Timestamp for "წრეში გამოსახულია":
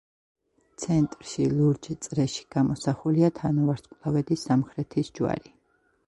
2.05-3.29